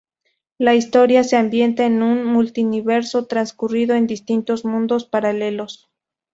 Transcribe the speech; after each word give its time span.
La 0.57 0.73
historia 0.73 1.23
se 1.23 1.35
ambienta 1.37 1.85
en 1.85 2.01
un 2.01 2.23
multiverso, 2.25 3.27
transcurriendo 3.27 3.93
en 3.93 4.07
distintos 4.07 4.65
mundos 4.65 5.05
paralelos. 5.05 5.91